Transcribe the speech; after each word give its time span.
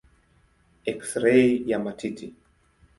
Eksirei 0.91 1.63
ya 1.69 1.79
matiti. 1.79 2.35